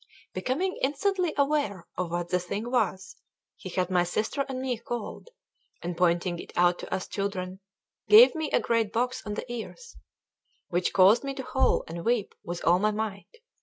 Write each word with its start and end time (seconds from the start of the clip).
Becoming 0.33 0.79
instantly 0.81 1.31
aware 1.37 1.87
of 1.95 2.09
what 2.09 2.29
the 2.29 2.39
thing 2.39 2.71
was, 2.71 3.17
he 3.55 3.69
had 3.69 3.91
my 3.91 4.03
sister 4.03 4.43
and 4.49 4.59
me 4.59 4.79
called, 4.79 5.29
and 5.83 5.95
pointing 5.95 6.39
it 6.39 6.51
out 6.55 6.79
to 6.79 6.91
us 6.91 7.07
children, 7.07 7.59
gave 8.09 8.33
me 8.33 8.49
a 8.49 8.59
great 8.59 8.91
box 8.91 9.21
on 9.27 9.35
the 9.35 9.45
ears, 9.53 9.97
which 10.69 10.91
caused 10.91 11.23
me 11.23 11.35
to 11.35 11.43
howl 11.43 11.83
and 11.87 12.03
weep 12.03 12.33
with 12.43 12.65
all 12.65 12.79
my 12.79 12.89
might. 12.89 13.27